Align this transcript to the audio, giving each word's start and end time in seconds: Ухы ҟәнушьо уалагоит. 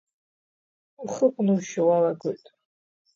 Ухы 1.03 1.25
ҟәнушьо 1.33 1.81
уалагоит. 1.87 2.45